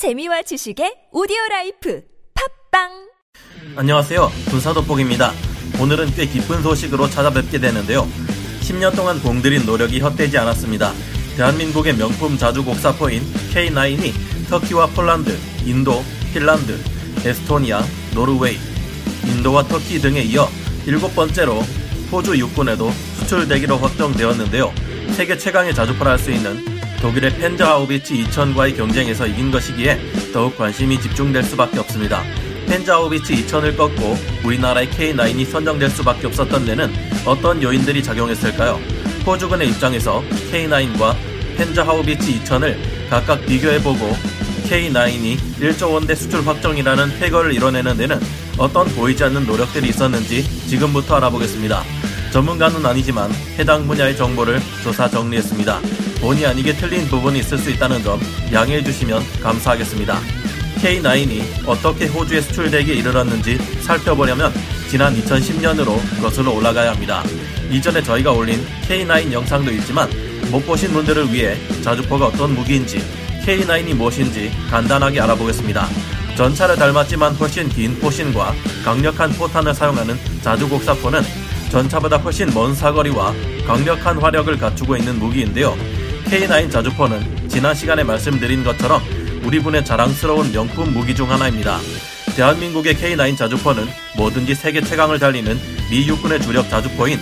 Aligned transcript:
재미와 0.00 0.40
지식의 0.40 1.12
오디오 1.12 1.36
라이프 1.50 2.00
팟빵 2.72 2.88
안녕하세요. 3.76 4.30
군사도폭입니다. 4.48 5.30
오늘은 5.78 6.14
꽤 6.14 6.24
기쁜 6.24 6.62
소식으로 6.62 7.10
찾아뵙게 7.10 7.58
되는데요. 7.58 8.08
10년 8.62 8.96
동안 8.96 9.20
공들인 9.20 9.66
노력이 9.66 10.00
헛되지 10.00 10.38
않았습니다. 10.38 10.94
대한민국의 11.36 11.98
명품 11.98 12.38
자주 12.38 12.64
곡사포인 12.64 13.20
K9이 13.52 14.48
터키와 14.48 14.86
폴란드, 14.86 15.36
인도, 15.66 16.02
핀란드, 16.32 16.80
에스토니아, 17.22 17.84
노르웨이, 18.14 18.56
인도와 19.26 19.64
터키 19.64 19.98
등에 19.98 20.22
이어 20.22 20.48
일곱 20.86 21.14
번째로 21.14 21.60
호주 22.10 22.38
육군에도 22.38 22.90
수출되기로 23.18 23.76
확정되었는데요. 23.76 24.72
세계 25.10 25.36
최강의 25.36 25.74
자주포를 25.74 26.12
할수 26.12 26.30
있는 26.30 26.69
독일의 27.00 27.34
펜자하우비치 27.38 28.24
2000과의 28.24 28.76
경쟁에서 28.76 29.26
이긴 29.26 29.50
것이기에 29.50 29.98
더욱 30.32 30.56
관심이 30.56 31.00
집중될 31.00 31.42
수밖에 31.44 31.78
없습니다. 31.78 32.22
펜자하우비치 32.66 33.46
2000을 33.46 33.76
꺾고 33.76 34.16
우리나라의 34.44 34.88
K9이 34.90 35.46
선정될 35.46 35.88
수밖에 35.90 36.26
없었던 36.26 36.66
데는 36.66 36.92
어떤 37.24 37.62
요인들이 37.62 38.02
작용했을까요? 38.02 38.78
호주군의 39.26 39.70
입장에서 39.70 40.22
K9과 40.52 41.16
펜자하우비치 41.56 42.40
2000을 42.40 42.76
각각 43.08 43.44
비교해보고 43.46 44.16
K9이 44.68 45.38
1조 45.58 45.94
원대 45.94 46.14
수출 46.14 46.46
확정이라는 46.46 47.18
쾌거를 47.18 47.52
이뤄내는 47.54 47.96
데는 47.96 48.20
어떤 48.58 48.86
보이지 48.94 49.24
않는 49.24 49.46
노력들이 49.46 49.88
있었는지 49.88 50.42
지금부터 50.68 51.16
알아보겠습니다. 51.16 51.82
전문가는 52.30 52.84
아니지만 52.84 53.32
해당 53.58 53.88
분야의 53.88 54.16
정보를 54.16 54.60
조사 54.84 55.08
정리했습니다. 55.08 55.80
본의 56.20 56.46
아니게 56.46 56.74
틀린 56.76 57.06
부분이 57.06 57.38
있을 57.40 57.58
수 57.58 57.70
있다는 57.70 58.02
점 58.02 58.20
양해해 58.52 58.82
주시면 58.82 59.22
감사하겠습니다. 59.42 60.18
K9이 60.80 61.66
어떻게 61.66 62.06
호주에 62.06 62.40
수출되기에 62.40 62.94
이르렀는지 62.94 63.58
살펴보려면 63.82 64.52
지난 64.88 65.14
2010년으로 65.14 65.98
거슬러 66.20 66.52
올라가야 66.52 66.92
합니다. 66.92 67.22
이전에 67.70 68.02
저희가 68.02 68.32
올린 68.32 68.64
K9 68.88 69.32
영상도 69.32 69.70
있지만 69.72 70.08
못 70.50 70.64
보신 70.66 70.90
분들을 70.92 71.32
위해 71.32 71.56
자주포가 71.82 72.26
어떤 72.26 72.54
무기인지 72.54 73.02
K9이 73.44 73.94
무엇인지 73.94 74.50
간단하게 74.70 75.20
알아보겠습니다. 75.20 75.86
전차를 76.36 76.76
닮았지만 76.76 77.34
훨씬 77.34 77.68
긴 77.68 77.98
포신과 77.98 78.54
강력한 78.84 79.30
포탄을 79.32 79.74
사용하는 79.74 80.18
자주곡사포는 80.42 81.22
전차보다 81.70 82.16
훨씬 82.16 82.52
먼 82.52 82.74
사거리와 82.74 83.34
강력한 83.66 84.18
화력을 84.18 84.56
갖추고 84.58 84.96
있는 84.96 85.18
무기인데요. 85.18 85.76
K9 86.30 86.70
자주포는 86.70 87.48
지난 87.48 87.74
시간에 87.74 88.04
말씀드린 88.04 88.62
것처럼 88.62 89.02
우리 89.42 89.58
군의 89.58 89.84
자랑스러운 89.84 90.52
명품 90.52 90.92
무기 90.92 91.12
중 91.12 91.28
하나입니다. 91.28 91.80
대한민국의 92.36 92.94
K9 92.94 93.36
자주포는 93.36 93.84
뭐든지 94.16 94.54
세계 94.54 94.80
최강을 94.80 95.18
달리는 95.18 95.58
미 95.90 96.06
육군의 96.06 96.40
주력 96.40 96.70
자주포인 96.70 97.18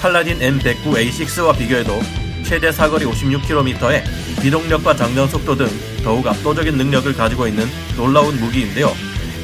팔라딘 0.00 0.40
M109A6와 0.40 1.56
비교해도 1.56 2.00
최대 2.42 2.72
사거리 2.72 3.04
56km에 3.04 4.02
비동력과 4.42 4.96
장전 4.96 5.28
속도 5.28 5.54
등 5.54 5.68
더욱 6.02 6.26
압도적인 6.26 6.76
능력을 6.76 7.14
가지고 7.14 7.46
있는 7.46 7.64
놀라운 7.96 8.40
무기인데요. 8.40 8.92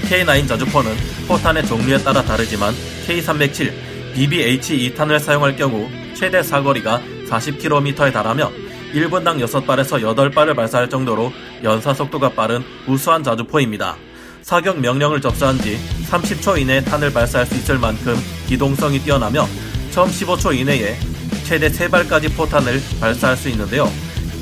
K9 0.09 0.49
자주포는 0.49 0.93
포탄의 1.29 1.65
종류에 1.69 1.99
따라 1.99 2.21
다르지만 2.21 2.75
K307, 3.07 3.73
BBH-2탄을 4.17 5.21
사용할 5.21 5.55
경우 5.55 5.89
최대 6.15 6.43
사거리가 6.43 7.01
40km에 7.29 8.13
달하며 8.13 8.64
1분당 8.95 9.45
6발에서 9.45 10.01
8발을 10.15 10.55
발사할 10.55 10.89
정도로 10.89 11.33
연사 11.65 11.93
속도가 11.93 12.31
빠른 12.31 12.63
우수한 12.87 13.25
자주포입니다. 13.25 13.97
사격 14.43 14.79
명령을 14.79 15.21
접수한 15.21 15.59
지 15.59 15.79
30초 16.09 16.61
이내에 16.61 16.83
탄을 16.85 17.13
발사할 17.13 17.47
수 17.47 17.57
있을 17.57 17.79
만큼 17.79 18.17
기동성이 18.47 19.01
뛰어나며 19.01 19.49
처음 19.91 20.09
15초 20.09 20.57
이내에 20.57 20.97
최대 21.45 21.69
3발까지 21.69 22.37
포탄을 22.37 22.81
발사할 23.01 23.37
수 23.37 23.49
있는데요. 23.49 23.91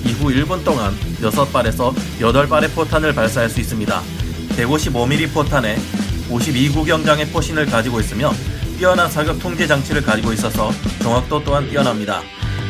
이후 0.05 0.31
1분 0.31 0.65
동안 0.65 0.93
6발에서 1.21 1.95
8발의 2.21 2.75
포탄을 2.75 3.15
발사할 3.15 3.49
수 3.49 3.61
있습니다. 3.61 4.03
155mm 4.51 5.33
포탄에 5.33 5.77
52구경장의 6.29 7.33
포신을 7.33 7.67
가지고 7.67 8.01
있으며 8.01 8.33
뛰어난 8.77 9.09
사격 9.09 9.39
통제 9.39 9.67
장치를 9.67 10.03
가지고 10.03 10.33
있어서 10.33 10.71
정확도 11.01 11.43
또한 11.45 11.69
뛰어납니다. 11.71 12.21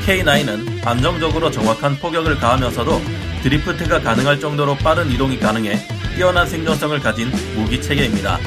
K9은 0.05 0.85
안정적으로 0.85 1.51
정확한 1.51 1.97
포격을 1.99 2.37
가하면서도 2.39 3.01
드리프트가 3.43 4.01
가능할 4.01 4.41
정도로 4.41 4.77
빠른 4.77 5.09
이동이 5.11 5.39
가능해 5.39 5.79
뛰어난 6.17 6.47
생존성을 6.47 6.99
가진 7.01 7.31
무기 7.55 7.81
체계입니다. 7.81 8.39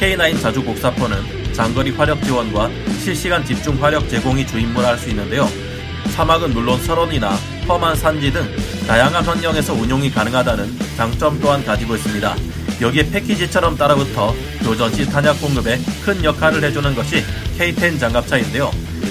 K9 0.00 0.40
자주 0.40 0.62
곡사포는 0.64 1.52
장거리 1.52 1.90
화력 1.90 2.22
지원과 2.24 2.70
실시간 2.98 3.44
집중 3.44 3.82
화력 3.82 4.08
제공이 4.08 4.46
주임무를 4.46 4.88
할수 4.88 5.10
있는데요. 5.10 5.46
사막은 6.14 6.52
물론 6.52 6.80
설원이나 6.80 7.30
험한 7.68 7.94
산지 7.94 8.32
등 8.32 8.44
다양한 8.86 9.24
환경에서 9.24 9.74
운용이 9.74 10.10
가능하다는 10.10 10.78
장점 10.96 11.38
또한 11.40 11.64
가지고 11.64 11.94
있습니다. 11.96 12.36
여기에 12.80 13.10
패키지처럼 13.10 13.76
따라붙어 13.76 14.34
교전시 14.62 15.06
탄약 15.06 15.40
공급에 15.40 15.78
큰 16.04 16.24
역할을 16.24 16.64
해주는 16.64 16.94
것이 16.94 17.22
K10 17.58 18.00
장갑차인데요. 18.00 18.70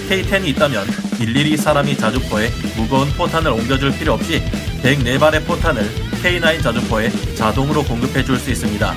K10이 0.09 0.47
있다면 0.47 1.00
일일이 1.21 1.55
사람이 1.55 1.95
자주포에 1.97 2.49
무거운 2.75 3.07
포탄을 3.13 3.51
옮겨줄 3.51 3.91
필요 3.97 4.13
없이 4.13 4.41
104발의 4.83 5.45
포탄을 5.45 5.87
K9 6.23 6.63
자주포에 6.63 7.11
자동으로 7.35 7.83
공급해 7.83 8.23
줄 8.25 8.37
수 8.39 8.49
있습니다. 8.49 8.93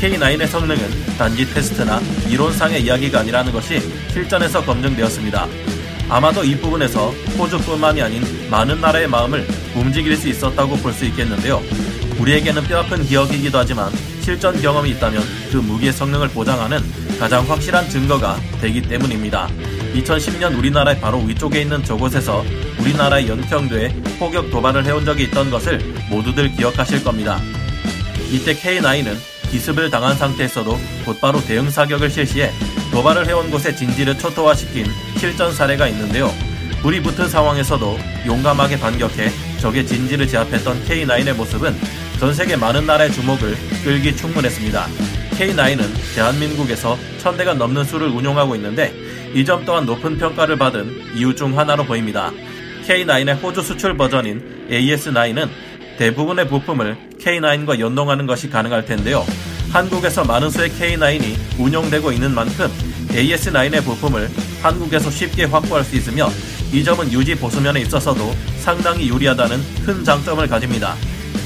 K9의 0.00 0.46
성능은 0.46 1.16
단지 1.18 1.44
테스트나 1.52 2.00
이론상의 2.28 2.82
이야기가 2.84 3.20
아니라는 3.20 3.52
것이 3.52 3.80
실전에서 4.12 4.64
검증되었습니다. 4.64 5.48
아마도 6.08 6.44
이 6.44 6.56
부분에서 6.56 7.08
호주뿐만이 7.38 8.02
아닌 8.02 8.22
많은 8.50 8.80
나라의 8.80 9.08
마음을 9.08 9.46
움직일 9.74 10.16
수 10.16 10.28
있었다고 10.28 10.76
볼 10.76 10.92
수 10.92 11.04
있겠는데요. 11.06 11.60
우리에게는 12.20 12.62
뼈아픈 12.64 13.02
기억이기도 13.04 13.58
하지만 13.58 13.90
실전 14.20 14.60
경험이 14.60 14.90
있다면 14.90 15.22
그 15.50 15.56
무기의 15.56 15.92
성능을 15.92 16.28
보장하는 16.28 16.78
가장 17.18 17.48
확실한 17.48 17.88
증거가 17.88 18.38
되기 18.60 18.80
때문입니다. 18.82 19.48
2010년 19.94 20.58
우리나라의 20.58 21.00
바로 21.00 21.18
위쪽에 21.20 21.62
있는 21.62 21.82
저곳에서 21.84 22.44
우리나라의 22.80 23.28
연평도에 23.28 23.88
포격 24.18 24.50
도발을 24.50 24.84
해온 24.84 25.04
적이 25.04 25.24
있던 25.24 25.50
것을 25.50 25.78
모두들 26.10 26.52
기억하실 26.52 27.04
겁니다. 27.04 27.40
이때 28.30 28.54
K9은 28.54 29.16
기습을 29.50 29.90
당한 29.90 30.16
상태에서도 30.16 30.78
곧바로 31.04 31.40
대응 31.40 31.70
사격을 31.70 32.10
실시해 32.10 32.50
도발을 32.90 33.28
해온 33.28 33.50
곳의 33.50 33.76
진지를 33.76 34.18
초토화시킨 34.18 34.86
실전 35.18 35.52
사례가 35.52 35.86
있는데요. 35.88 36.32
불이 36.82 37.00
붙은 37.02 37.28
상황에서도 37.28 37.98
용감하게 38.26 38.78
반격해 38.80 39.30
적의 39.60 39.86
진지를 39.86 40.26
제압했던 40.26 40.84
K9의 40.84 41.34
모습은 41.34 41.74
전 42.18 42.34
세계 42.34 42.56
많은 42.56 42.86
나라의 42.86 43.12
주목을 43.12 43.56
끌기 43.84 44.16
충분했습니다. 44.16 44.88
K9은 45.38 46.14
대한민국에서 46.14 46.96
천대가 47.18 47.54
넘는 47.54 47.84
수를 47.84 48.08
운용하고 48.08 48.54
있는데 48.56 48.92
이 49.34 49.44
점 49.44 49.64
또한 49.64 49.84
높은 49.84 50.16
평가를 50.16 50.56
받은 50.56 51.16
이유 51.16 51.34
중 51.34 51.58
하나로 51.58 51.84
보입니다. 51.84 52.30
K9의 52.86 53.42
호주 53.42 53.62
수출 53.62 53.96
버전인 53.96 54.42
AS9은 54.70 55.48
대부분의 55.98 56.48
부품을 56.48 56.96
K9과 57.20 57.78
연동하는 57.80 58.26
것이 58.26 58.48
가능할 58.48 58.84
텐데요. 58.84 59.24
한국에서 59.72 60.24
많은 60.24 60.50
수의 60.50 60.70
K9이 60.70 61.58
운용되고 61.58 62.12
있는 62.12 62.32
만큼 62.34 62.68
AS9의 63.10 63.82
부품을 63.84 64.30
한국에서 64.62 65.10
쉽게 65.10 65.44
확보할 65.44 65.82
수 65.84 65.96
있으며 65.96 66.28
이 66.72 66.82
점은 66.84 67.10
유지 67.12 67.34
보수면에 67.34 67.80
있어서도 67.80 68.34
상당히 68.60 69.08
유리하다는 69.08 69.60
큰 69.84 70.04
장점을 70.04 70.46
가집니다. 70.46 70.94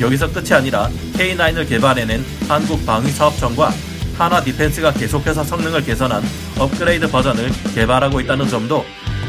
여기서 0.00 0.30
끝이 0.32 0.52
아니라 0.52 0.88
K9을 1.14 1.68
개발해낸 1.68 2.24
한국방위사업청과 2.48 3.72
하나 4.16 4.42
디펜스가 4.42 4.92
계속해서 4.92 5.44
성능을 5.44 5.84
개선한 5.84 6.22
업그레이드 6.58 7.08
버전을 7.08 7.50
개발하고 7.74 8.20
있다는 8.20 8.48
점도 8.48 8.84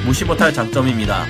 무시 0.05 0.25
못할 0.25 0.53
장점입니다. 0.53 1.25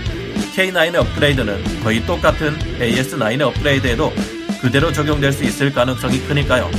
K9의 0.56 0.96
업그레이드는 0.96 1.82
거의 1.84 2.06
똑같은 2.06 2.58
AS9의 2.80 3.42
업그레이드에도 3.42 4.14
그대로 4.62 4.92
적용될 4.92 5.32
수 5.32 5.44
있을 5.44 5.72
가능성이 5.72 6.20
크니까요. 6.22 6.70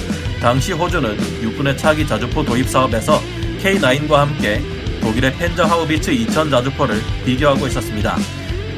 당시 0.40 0.72
호주는 0.72 1.42
육군의 1.42 1.76
차기 1.76 2.06
자주포 2.06 2.44
도입 2.44 2.68
사업에서 2.68 3.22
K9과 3.62 4.12
함께 4.12 4.62
독일의 5.00 5.34
펜저 5.36 5.64
하우비츠 5.64 6.10
2000 6.10 6.50
자주포를 6.50 7.00
비교하고 7.24 7.66
있었습니다. 7.66 8.16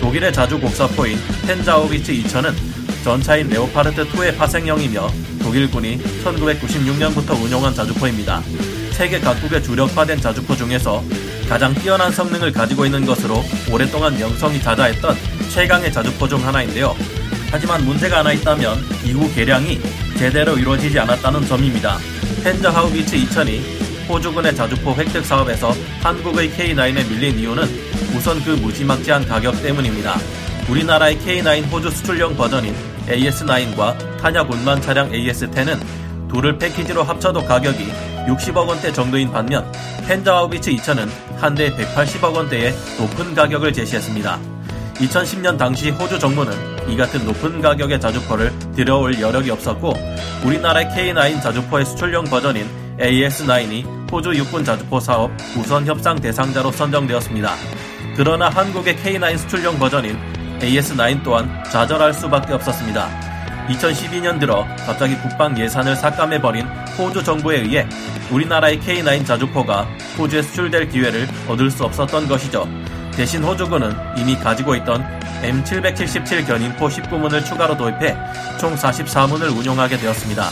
독일의 0.01 0.33
자주 0.33 0.59
곡사포인 0.59 1.17
펜자하우비츠 1.47 2.13
2000은 2.13 2.53
전차인 3.03 3.49
레오파르트 3.49 4.09
2의 4.09 4.37
파생형이며 4.37 5.11
독일군이 5.43 5.99
1996년부터 6.25 7.41
운용한 7.43 7.75
자주포입니다. 7.75 8.43
세계 8.93 9.19
각국의 9.19 9.63
주력화된 9.63 10.21
자주포 10.21 10.55
중에서 10.55 11.03
가장 11.49 11.75
뛰어난 11.75 12.13
성능을 12.13 12.53
가지고 12.53 12.87
있는 12.87 13.05
것으로 13.05 13.43
오랫동안 13.71 14.17
명성이 14.17 14.61
자자했던 14.61 15.17
최강의 15.53 15.93
자주포 15.93 16.29
중 16.29 16.47
하나인데요. 16.47 16.95
하지만 17.51 17.85
문제가 17.85 18.21
하나 18.21 18.33
있다면 18.33 18.79
이후 19.05 19.29
개량이 19.35 19.81
제대로 20.17 20.57
이루어지지 20.57 20.99
않았다는 21.01 21.45
점입니다. 21.47 21.99
펜저 22.45 22.71
하우비츠 22.71 23.17
2000이 23.17 24.09
호주군의 24.09 24.55
자주포 24.55 24.95
획득 24.95 25.25
사업에서 25.25 25.75
한국의 26.01 26.51
K9에 26.53 27.09
밀린 27.09 27.39
이유는 27.39 27.65
우선 28.17 28.43
그 28.45 28.51
무지막지한 28.51 29.27
가격 29.27 29.61
때문입니다. 29.63 30.19
우리나라의 30.69 31.19
K9 31.19 31.71
호주 31.71 31.91
수출용 31.91 32.37
버전인 32.37 32.75
AS9과 33.07 34.19
탄약 34.19 34.51
운반 34.51 34.81
차량 34.81 35.11
AS10은 35.11 35.81
둘을 36.29 36.59
패키지로 36.59 37.03
합쳐도 37.03 37.45
가격이 37.45 37.93
60억 38.27 38.67
원대 38.67 38.93
정도인 38.93 39.31
반면 39.31 39.71
펜저하우비츠 40.07 40.71
2000은 40.71 41.09
한 41.37 41.55
대에 41.55 41.71
180억 41.71 42.35
원대의 42.35 42.73
높은 42.99 43.35
가격을 43.35 43.73
제시했습니다. 43.73 44.39
2010년 44.95 45.59
당시 45.59 45.91
호주 45.91 46.19
정부는 46.19 46.53
이 46.89 46.97
같은 46.97 47.25
높은 47.25 47.61
가격의 47.61 48.01
자주포를 48.01 48.53
들여올 48.75 49.21
여력이 49.21 49.51
없었고 49.51 49.95
우리나라의 50.45 50.87
K9 50.89 51.43
자주포의 51.43 51.85
수출용 51.85 52.25
버전인 52.25 52.67
AS9이 52.99 54.11
호주 54.13 54.35
육군 54.37 54.65
자주포 54.65 55.01
사업 55.01 55.31
우선 55.57 55.87
협상 55.87 56.21
대상자로 56.21 56.71
선정되었습니다. 56.71 57.55
그러나 58.17 58.49
한국의 58.49 58.97
K9 58.97 59.39
수출용 59.39 59.79
버전인 59.79 60.19
AS9 60.63 61.23
또한 61.23 61.63
좌절할 61.71 62.15
수밖에 62.15 62.53
없었습니다. 62.55 63.09
2012년 63.69 64.41
들어 64.41 64.67
갑자기 64.87 65.17
국방 65.17 65.59
예산을 65.59 65.95
삭감해버린 65.97 66.67
호주 66.99 67.23
정부에 67.23 67.61
의해 67.61 67.87
우리나라의 68.31 68.81
K9 68.81 69.27
자주포가 69.27 69.87
호주에 70.19 70.43
수출될 70.43 70.89
기회를 70.89 71.29
얻을 71.49 71.71
수 71.71 71.85
없었던 71.85 72.29
것이죠. 72.29 72.67
대신 73.13 73.43
호주군은 73.45 73.93
이미 74.17 74.37
가지고 74.37 74.75
있던 74.77 75.05
M777 75.43 76.47
견인포 76.47 76.89
19문을 76.89 77.45
추가로 77.45 77.77
도입해 77.77 78.17
총 78.59 78.75
44문을 78.75 79.57
운용하게 79.57 79.99
되었습니다. 79.99 80.45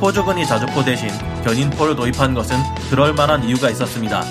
호주군이 0.00 0.46
자주포 0.46 0.84
대신 0.84 1.08
견인포를 1.44 1.96
도입한 1.96 2.34
것은 2.34 2.56
그럴 2.90 3.14
만한 3.14 3.42
이유가 3.44 3.70
있었습니다. 3.70 4.22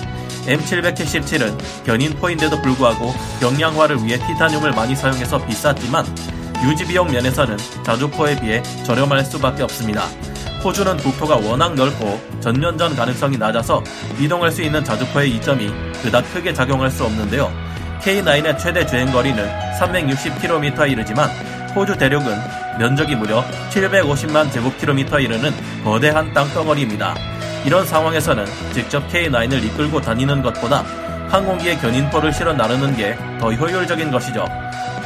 M777은 0.46 1.84
견인포인데도 1.84 2.60
불구하고 2.62 3.12
경량화를 3.40 4.02
위해 4.04 4.18
티타늄을 4.18 4.72
많이 4.72 4.94
사용해서 4.94 5.44
비쌌지만 5.46 6.04
유지비용 6.64 7.10
면에서는 7.10 7.56
자주포에 7.84 8.40
비해 8.40 8.62
저렴할 8.84 9.24
수밖에 9.24 9.62
없습니다. 9.62 10.06
호주는 10.64 10.96
국토가 10.96 11.36
워낙 11.36 11.74
넓고 11.74 12.20
전면전 12.40 12.96
가능성이 12.96 13.36
낮아서 13.36 13.84
이동할 14.18 14.50
수 14.50 14.62
있는 14.62 14.82
자주포의 14.82 15.30
이점이 15.36 15.70
그닥 16.02 16.24
크게 16.32 16.52
작용할 16.52 16.90
수 16.90 17.04
없는데요. 17.04 17.52
K9의 18.02 18.58
최대 18.58 18.86
주행거리는 18.86 19.48
360km에 19.78 20.90
이르지만 20.90 21.28
호주 21.74 21.96
대륙은 21.98 22.26
면적이 22.78 23.16
무려 23.16 23.44
750만 23.70 24.50
제곱킬로미터에 24.50 25.24
이르는 25.24 25.52
거대한 25.84 26.32
땅덩어리입니다. 26.32 27.35
이런 27.64 27.84
상황에서는 27.86 28.44
직접 28.72 29.06
K9을 29.08 29.64
이끌고 29.64 30.00
다니는 30.00 30.42
것보다 30.42 30.84
항공기에 31.28 31.76
견인포를 31.78 32.32
실어 32.32 32.52
나르는 32.52 32.96
게 32.96 33.16
더 33.40 33.52
효율적인 33.52 34.10
것이죠. 34.10 34.44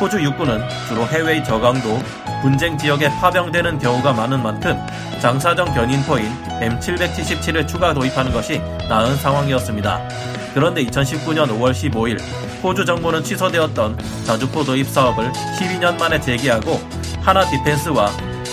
호주 0.01 0.23
육군은 0.23 0.63
주로 0.89 1.05
해외의 1.07 1.45
저강도, 1.45 2.01
분쟁 2.41 2.79
지역에 2.79 3.11
파병되는 3.21 3.79
경우가 3.79 4.13
많은 4.15 4.43
만큼 4.43 4.79
장사정 5.21 5.75
견인포인 5.75 6.33
M777을 6.61 7.69
추가 7.69 7.93
도입하는 7.93 8.33
것이 8.33 8.63
나은 8.89 9.17
상황이었습니다. 9.17 10.01
그런데 10.55 10.85
2019년 10.87 11.49
5월 11.49 11.73
15일 11.73 12.19
호주 12.63 12.85
정부는 12.85 13.23
취소되었던 13.23 13.99
자주포 14.25 14.65
도입 14.65 14.87
사업을 14.89 15.31
12년 15.59 15.99
만에 15.99 16.19
재개하고 16.21 16.81
하나 17.21 17.45
디펜스와 17.45 18.11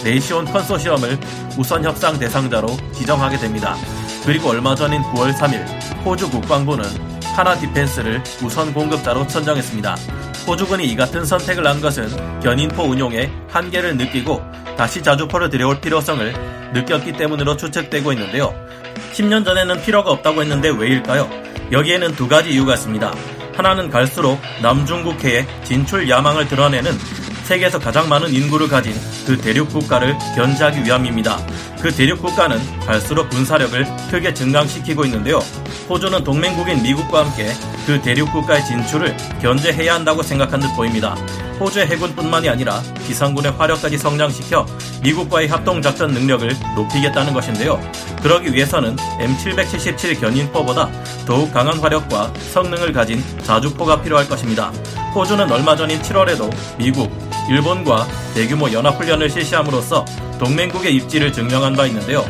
네이시온 0.07 0.45
컨소시엄을 0.45 1.19
우선 1.57 1.83
협상 1.83 2.17
대상자로 2.17 2.67
지정하게 2.93 3.37
됩니다. 3.37 3.75
그리고 4.25 4.49
얼마 4.49 4.73
전인 4.73 5.01
9월 5.01 5.33
3일 5.33 6.05
호주 6.05 6.29
국방부는 6.29 6.85
하나 7.35 7.55
디펜스를 7.55 8.23
우선 8.41 8.73
공급자로 8.73 9.27
선정했습니다. 9.27 9.95
호주군이 10.47 10.85
이 10.85 10.95
같은 10.95 11.25
선택을 11.25 11.67
한 11.67 11.81
것은 11.81 12.39
견인포 12.39 12.83
운용에 12.83 13.29
한계를 13.49 13.97
느끼고 13.97 14.41
다시 14.77 15.03
자주포를 15.03 15.49
들여올 15.49 15.81
필요성을 15.81 16.71
느꼈기 16.73 17.13
때문으로 17.13 17.57
추측되고 17.57 18.13
있는데요. 18.13 18.53
10년 19.11 19.43
전에는 19.43 19.81
필요가 19.81 20.11
없다고 20.11 20.41
했는데 20.41 20.69
왜일까요? 20.69 21.29
여기에는 21.73 22.15
두 22.15 22.29
가지 22.29 22.51
이유가 22.51 22.75
있습니다. 22.75 23.13
하나는 23.57 23.89
갈수록 23.89 24.39
남중국해의 24.61 25.45
진출 25.65 26.07
야망을 26.07 26.47
드러내는 26.47 26.91
세계에서 27.47 27.79
가장 27.79 28.09
많은 28.09 28.33
인구를 28.33 28.67
가진 28.67 28.93
그 29.25 29.37
대륙 29.37 29.69
국가를 29.69 30.17
견제하기 30.35 30.83
위함입니다. 30.83 31.37
그 31.81 31.93
대륙 31.93 32.21
국가는 32.21 32.59
갈수록 32.81 33.29
군사력을 33.29 33.85
크게 34.11 34.33
증강시키고 34.33 35.05
있는데요. 35.05 35.39
호주는 35.87 36.25
동맹국인 36.25 36.83
미국과 36.83 37.25
함께 37.25 37.53
그 37.85 38.01
대륙 38.01 38.33
국가의 38.33 38.65
진출을 38.65 39.15
견제해야 39.41 39.95
한다고 39.95 40.21
생각한 40.21 40.59
듯 40.59 40.75
보입니다. 40.75 41.15
호주의 41.57 41.87
해군뿐만이 41.87 42.49
아니라 42.49 42.81
기상군의 43.07 43.53
화력까지 43.53 43.97
성장시켜 43.97 44.65
미국과의 45.01 45.47
합동작전 45.47 46.11
능력을 46.11 46.53
높이겠다는 46.75 47.33
것인데요. 47.33 47.81
그러기 48.21 48.53
위해서는 48.53 48.97
M777 48.97 50.19
견인포보다 50.19 50.89
더욱 51.25 51.53
강한 51.53 51.79
화력과 51.79 52.33
성능을 52.51 52.91
가진 52.91 53.23
자주포가 53.43 54.01
필요할 54.01 54.27
것입니다. 54.27 54.71
호주는 55.15 55.49
얼마 55.49 55.75
전인 55.75 56.01
7월에도 56.01 56.53
미국, 56.77 57.26
일본과 57.49 58.05
대규모 58.33 58.71
연합훈련을 58.71 59.29
실시함으로써 59.29 60.05
동맹국의 60.39 60.95
입지를 60.95 61.31
증명한 61.31 61.73
바 61.75 61.85
있는데요. 61.87 62.25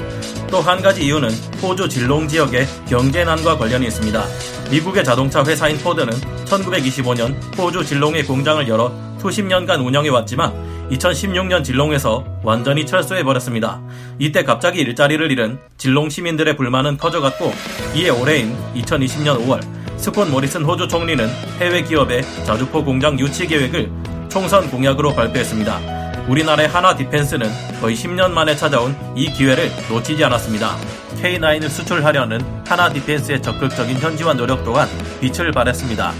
또 0.50 0.62
한 0.62 0.82
가지 0.82 1.06
이유는 1.06 1.30
호주 1.62 1.90
진롱 1.90 2.28
지역의 2.28 2.66
경제난과 2.88 3.58
관련이 3.58 3.88
있습니다. 3.88 4.24
미국의 4.72 5.04
자동차 5.04 5.44
회사인 5.44 5.78
포드는 5.80 6.14
1925년 6.46 7.36
호주 7.58 7.84
진롱에 7.84 8.24
공장을 8.24 8.66
열어 8.68 8.92
수십 9.20 9.44
년간 9.44 9.82
운영해 9.82 10.10
왔지만 10.10 10.54
2016년 10.92 11.66
진롱에서 11.66 12.24
완전히 12.44 12.86
철수해 12.86 13.24
버렸습니다. 13.24 13.82
이때 14.20 14.44
갑자기 14.44 14.80
일자리를 14.80 15.30
잃은 15.32 15.60
진롱 15.78 16.10
시민들의 16.10 16.56
불만은 16.56 16.98
커져갔고 16.98 17.52
이에 17.96 18.10
올해인 18.10 18.56
2020년 18.76 19.46
5월 19.46 19.62
스콘 19.98 20.32
모리슨 20.32 20.64
호주 20.64 20.88
총리는 20.88 21.28
해외 21.60 21.82
기업의 21.84 22.22
자주포 22.46 22.86
공장 22.86 23.20
유치 23.20 23.48
계획을 23.48 23.92
총선 24.38 24.70
공약으로 24.70 25.16
발표했습니다. 25.16 26.28
우리나라의 26.28 26.70
하나 26.70 26.96
디펜스는 26.96 27.50
거의 27.82 27.96
10년 27.96 28.30
만에 28.30 28.56
찾아온 28.56 28.96
이 29.16 29.34
기회를 29.34 29.72
놓치지 29.90 30.24
않았습니다. 30.24 30.78
K9을 31.24 31.68
수출하려는 31.68 32.40
하나 32.68 32.88
디펜스의 32.88 33.42
적극적인 33.42 33.98
현지화 33.98 34.36
노력 34.36 34.64
또한 34.64 34.88
빛을 35.22 35.52
발했습니다. 35.52 36.14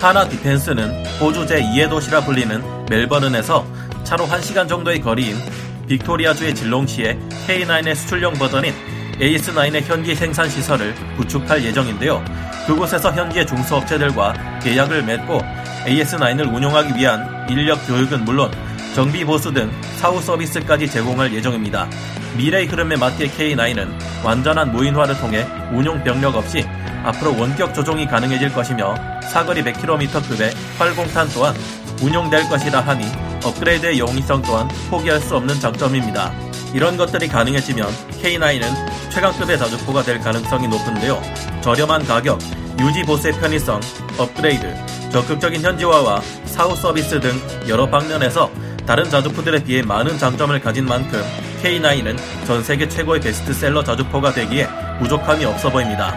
하나 0.00 0.28
디펜스는 0.28 1.06
호주 1.20 1.46
제2의 1.46 1.88
도시라 1.88 2.22
불리는 2.22 2.86
멜버른에서 2.90 3.64
차로 4.02 4.26
1시간 4.26 4.68
정도의 4.68 5.00
거리인 5.00 5.36
빅토리아주의 5.86 6.56
진롱시에 6.56 7.16
K9의 7.46 7.94
수출용 7.94 8.32
버전인 8.32 8.74
에이스9의 9.20 9.82
현지 9.82 10.16
생산 10.16 10.50
시설을 10.50 10.92
구축할 11.16 11.62
예정인데요. 11.62 12.20
그곳에서 12.66 13.12
현지의 13.12 13.46
중소업체들과 13.46 14.58
계약을 14.60 15.04
맺고 15.04 15.63
AS9을 15.86 16.52
운용하기 16.54 16.94
위한 16.96 17.46
인력 17.48 17.86
교육은 17.86 18.24
물론 18.24 18.50
정비 18.94 19.24
보수 19.24 19.52
등 19.52 19.70
사후 19.96 20.20
서비스까지 20.20 20.88
제공할 20.88 21.32
예정입니다. 21.32 21.88
미래의 22.36 22.66
흐름에 22.66 22.96
맞게 22.96 23.28
K9은 23.28 24.24
완전한 24.24 24.72
무인화를 24.72 25.16
통해 25.18 25.46
운용 25.72 26.02
병력 26.02 26.36
없이 26.36 26.64
앞으로 27.04 27.38
원격 27.38 27.74
조종이 27.74 28.06
가능해질 28.06 28.52
것이며 28.52 28.94
사거리 29.22 29.62
100km급의 29.62 30.54
활공탄 30.78 31.28
또한 31.34 31.54
운용될 32.02 32.48
것이라 32.48 32.80
하니 32.80 33.04
업그레이드의 33.44 33.98
용이성 33.98 34.42
또한 34.42 34.68
포기할 34.90 35.20
수 35.20 35.36
없는 35.36 35.60
장점입니다. 35.60 36.32
이런 36.72 36.96
것들이 36.96 37.28
가능해지면 37.28 37.86
K9은 38.22 39.10
최강급의 39.10 39.58
자주포가 39.58 40.02
될 40.02 40.18
가능성이 40.18 40.66
높은데요. 40.66 41.22
저렴한 41.60 42.04
가격, 42.04 42.40
유지 42.80 43.04
보수의 43.04 43.34
편의성, 43.34 43.80
업그레이드, 44.18 44.74
적극적인 45.14 45.62
현지화와 45.62 46.20
사후 46.44 46.74
서비스 46.74 47.20
등 47.20 47.30
여러 47.68 47.88
방면에서 47.88 48.50
다른 48.84 49.08
자주포들에 49.08 49.62
비해 49.62 49.80
많은 49.80 50.18
장점을 50.18 50.58
가진 50.60 50.86
만큼 50.86 51.22
K9은 51.62 52.18
전 52.44 52.64
세계 52.64 52.88
최고의 52.88 53.20
베스트셀러 53.20 53.84
자주포가 53.84 54.32
되기에 54.32 54.66
부족함이 54.98 55.44
없어 55.44 55.70
보입니다. 55.70 56.12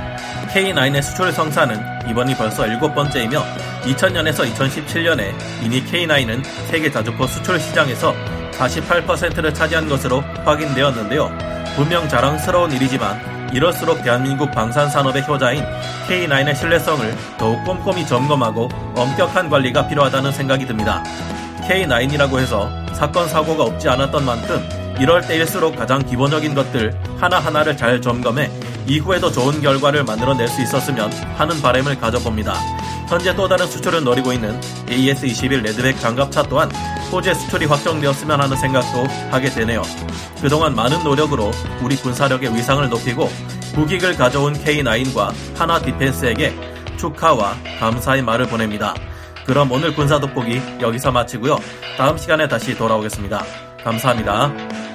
K9의 0.51 1.03
수출 1.03 1.31
성사는 1.31 2.09
이번이 2.09 2.35
벌써 2.37 2.65
일곱 2.65 2.95
번째이며 2.95 3.39
2000년에서 3.83 4.51
2017년에 4.51 5.31
이미 5.63 5.83
K9은 5.85 6.43
세계 6.71 6.89
자주포 6.89 7.27
수출 7.27 7.59
시장에서 7.59 8.15
48%를 8.53 9.53
차지한 9.53 9.87
것으로 9.87 10.21
확인되었는데요. 10.43 11.29
분명 11.75 12.09
자랑스러운 12.09 12.71
일이지만 12.71 13.36
이럴수록 13.53 14.03
대한민국 14.03 14.51
방산산업의 14.51 15.27
효자인 15.27 15.63
K9의 16.07 16.55
신뢰성을 16.55 17.15
더욱 17.37 17.63
꼼꼼히 17.63 18.05
점검하고 18.05 18.69
엄격한 18.95 19.49
관리가 19.49 19.87
필요하다는 19.87 20.31
생각이 20.31 20.65
듭니다. 20.65 21.03
K9이라고 21.67 22.39
해서 22.39 22.69
사건 22.93 23.27
사고가 23.27 23.63
없지 23.63 23.89
않았던 23.89 24.25
만큼 24.25 24.67
이럴 24.99 25.21
때일수록 25.21 25.75
가장 25.75 26.03
기본적인 26.03 26.55
것들 26.55 26.97
하나하나를 27.19 27.77
잘 27.77 28.01
점검해 28.01 28.49
이후에도 28.87 29.31
좋은 29.31 29.61
결과를 29.61 30.03
만들어낼 30.03 30.47
수 30.47 30.61
있었으면 30.61 31.11
하는 31.35 31.61
바램을 31.61 31.99
가져봅니다. 31.99 32.53
현재 33.07 33.33
또 33.35 33.47
다른 33.47 33.65
수출을 33.67 34.03
노리고 34.03 34.33
있는 34.33 34.59
AS21 34.87 35.61
레드백 35.63 35.99
장갑차 35.99 36.43
또한 36.43 36.69
호주의 37.11 37.33
수출이 37.35 37.65
확정되었으면 37.65 38.41
하는 38.41 38.57
생각도 38.57 39.07
하게 39.31 39.49
되네요. 39.49 39.81
그동안 40.41 40.75
많은 40.75 41.03
노력으로 41.03 41.51
우리 41.81 41.95
군사력의 41.95 42.53
위상을 42.53 42.87
높이고 42.89 43.29
국익을 43.75 44.15
가져온 44.17 44.53
K9과 44.53 45.31
하나 45.55 45.79
디펜스에게 45.79 46.53
축하와 46.97 47.55
감사의 47.79 48.23
말을 48.23 48.47
보냅니다. 48.47 48.93
그럼 49.45 49.71
오늘 49.71 49.95
군사 49.95 50.19
돋보기 50.19 50.61
여기서 50.81 51.11
마치고요. 51.11 51.57
다음 51.97 52.17
시간에 52.17 52.47
다시 52.47 52.75
돌아오겠습니다. 52.75 53.43
감사합니다. 53.83 54.86